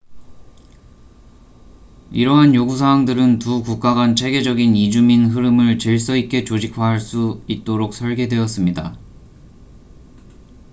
이러한 2.11 2.55
요구 2.55 2.75
사항들은 2.75 3.37
두 3.37 3.61
국가 3.61 3.93
간 3.93 4.15
체계적인 4.15 4.75
이주민 4.75 5.27
흐름을 5.27 5.77
질서 5.77 6.15
있게 6.15 6.43
조직화할 6.43 6.99
수 6.99 7.43
있도록 7.47 7.93
설계되었습니다 7.93 8.97